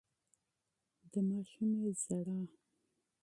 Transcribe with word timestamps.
د 1.11 1.13
ماشومې 1.29 1.89
ژړا 2.01 2.39